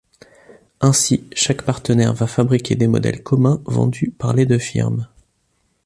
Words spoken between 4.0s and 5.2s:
par les deux firmes.